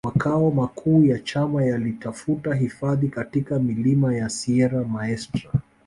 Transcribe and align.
Makao 0.05 0.51
makuu 0.51 1.03
ya 1.03 1.19
chama 1.19 1.63
yalitafuta 1.63 2.53
hifadhi 2.55 3.07
katika 3.07 3.59
milima 3.59 4.15
ya 4.15 4.29
Sierra 4.29 4.83
Maestra 4.83 5.51